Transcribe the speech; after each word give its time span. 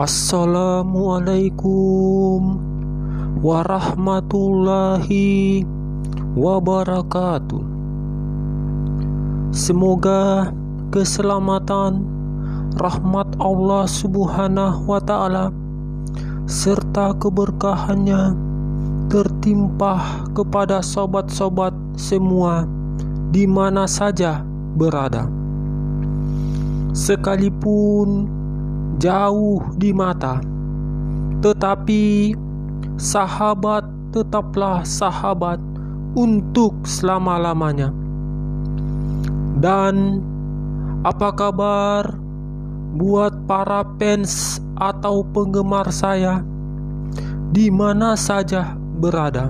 Assalamualaikum 0.00 2.56
warahmatullahi 3.44 5.60
wabarakatuh. 6.32 7.60
Semoga 9.52 10.56
keselamatan, 10.88 12.08
rahmat 12.80 13.28
Allah 13.44 13.84
Subhanahu 13.84 14.88
wa 14.88 15.04
Ta'ala, 15.04 15.52
serta 16.48 17.12
keberkahannya 17.20 18.32
tertimpa 19.12 20.24
kepada 20.32 20.80
sobat-sobat 20.80 21.76
semua 22.00 22.64
di 23.36 23.44
mana 23.44 23.84
saja 23.84 24.40
berada, 24.80 25.28
sekalipun 26.96 28.39
jauh 29.00 29.64
di 29.80 29.96
mata, 29.96 30.44
tetapi 31.40 32.36
sahabat 33.00 33.88
tetaplah 34.12 34.84
sahabat 34.84 35.56
untuk 36.12 36.84
selama-lamanya. 36.84 37.88
Dan 39.56 40.20
apa 41.00 41.32
kabar 41.32 42.12
buat 43.00 43.32
para 43.48 43.88
fans 43.96 44.60
atau 44.76 45.24
penggemar 45.32 45.88
saya 45.88 46.44
di 47.56 47.72
mana 47.72 48.20
saja 48.20 48.76
berada? 49.00 49.48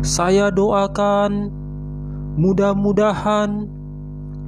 Saya 0.00 0.48
doakan 0.48 1.52
mudah-mudahan 2.40 3.68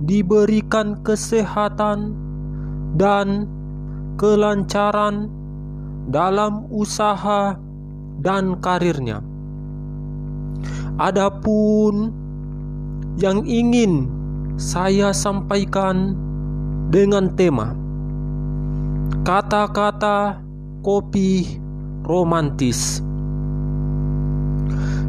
diberikan 0.00 1.04
kesehatan 1.04 2.16
dan 2.96 3.48
kelancaran 4.20 5.28
dalam 6.08 6.66
usaha 6.68 7.56
dan 8.20 8.58
karirnya. 8.60 9.24
Adapun 11.00 12.12
yang 13.16 13.44
ingin 13.48 14.08
saya 14.60 15.10
sampaikan 15.12 16.14
dengan 16.92 17.32
tema 17.32 17.72
kata-kata 19.24 20.42
kopi 20.84 21.60
romantis. 22.04 23.00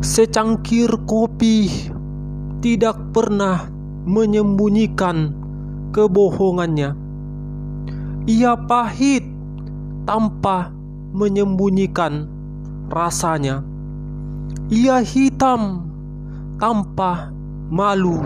Secangkir 0.04 0.92
kopi 1.08 1.72
tidak 2.60 3.00
pernah 3.16 3.68
menyembunyikan 4.04 5.32
kebohongannya 5.96 7.03
ia 8.24 8.56
pahit 8.56 9.28
tanpa 10.08 10.72
menyembunyikan 11.12 12.28
rasanya. 12.88 13.60
Ia 14.72 15.04
hitam 15.04 15.84
tanpa 16.56 17.36
malu 17.68 18.24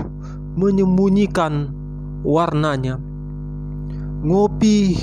menyembunyikan 0.54 1.74
warnanya. 2.22 3.02
Ngopi 4.22 4.98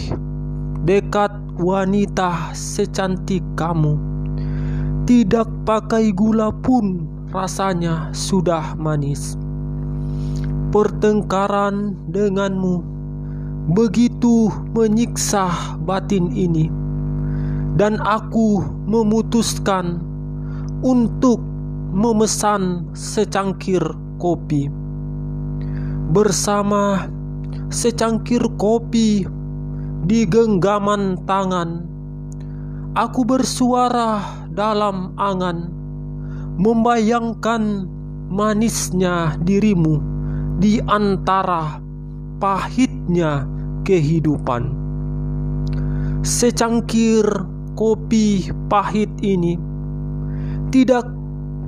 dekat 0.87 1.31
wanita 1.59 2.55
secantik 2.55 3.43
kamu, 3.59 3.99
tidak 5.11 5.51
pakai 5.67 6.15
gula 6.15 6.55
pun 6.55 7.07
rasanya 7.35 8.15
sudah 8.15 8.79
manis. 8.79 9.35
Pertengkaran 10.71 11.95
denganmu 12.11 12.94
begitu 13.65 14.53
menyiksa 14.77 15.79
batin 15.89 16.29
ini, 16.37 16.69
dan 17.81 17.97
aku 18.05 18.61
memutuskan 18.85 20.05
untuk 20.85 21.41
memesan 21.95 22.85
secangkir 22.93 23.81
kopi. 24.21 24.69
Bersama 26.13 27.09
secangkir 27.73 28.45
kopi 28.61 29.25
di 30.05 30.29
genggaman 30.29 31.17
tangan, 31.25 31.89
aku 32.93 33.25
bersuara 33.25 34.21
dalam 34.53 35.17
angan, 35.17 35.73
membayangkan 36.61 37.89
manisnya 38.29 39.41
dirimu 39.41 39.99
di 40.61 40.79
antara 40.85 41.81
pahitnya 42.39 43.54
kehidupan. 43.85 44.73
Secangkir 46.25 47.25
kopi 47.77 48.49
pahit 48.73 49.13
ini 49.21 49.61
tidak 50.73 51.05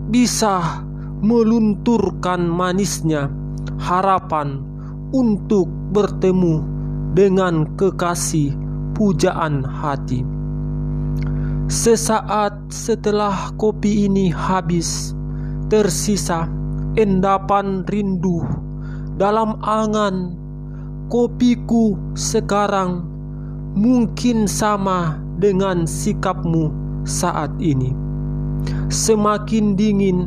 bisa 0.08 0.82
melunturkan 1.20 2.48
manisnya 2.48 3.28
harapan 3.76 4.64
untuk 5.12 5.68
bertemu 5.92 6.64
dengan 7.12 7.68
kekasih 7.76 8.56
pujaan 8.96 9.64
hati. 9.64 10.24
Sesaat 11.66 12.70
setelah 12.70 13.50
kopi 13.58 14.06
ini 14.06 14.30
habis, 14.30 15.12
tersisa 15.66 16.46
endapan 16.94 17.82
rindu 17.90 18.38
dalam 19.18 19.58
angan 19.66 20.45
kopiku 21.06 21.94
sekarang 22.18 23.06
mungkin 23.76 24.48
sama 24.48 25.20
dengan 25.36 25.84
sikapmu 25.84 26.72
saat 27.04 27.52
ini. 27.60 27.92
Semakin 28.90 29.76
dingin 29.78 30.26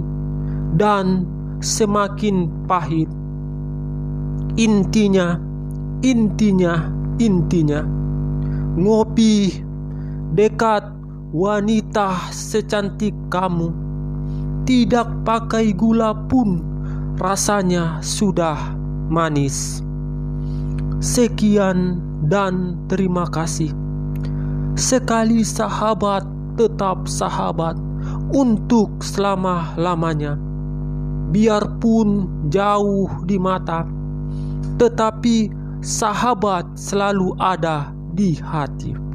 dan 0.78 1.26
semakin 1.60 2.48
pahit. 2.70 3.10
Intinya, 4.56 5.40
intinya, 6.06 6.88
intinya, 7.20 7.84
ngopi 8.80 9.64
dekat 10.36 10.84
wanita 11.36 12.32
secantik 12.32 13.16
kamu, 13.34 13.74
tidak 14.64 15.08
pakai 15.26 15.74
gula 15.74 16.16
pun 16.28 16.62
rasanya 17.20 18.00
sudah 18.00 18.56
manis. 19.12 19.89
Sekian 21.00 22.04
dan 22.28 22.76
terima 22.92 23.24
kasih. 23.32 23.72
Sekali 24.76 25.48
sahabat 25.48 26.28
tetap 26.60 27.08
sahabat 27.08 27.80
untuk 28.36 29.00
selama-lamanya. 29.00 30.36
Biarpun 31.32 32.28
jauh 32.52 33.08
di 33.24 33.40
mata, 33.40 33.88
tetapi 34.76 35.48
sahabat 35.80 36.68
selalu 36.76 37.32
ada 37.40 37.96
di 38.12 38.36
hati. 38.36 39.09